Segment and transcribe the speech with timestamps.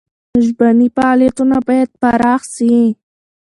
[0.45, 2.75] ژبني فعالیتونه باید پراخ سي.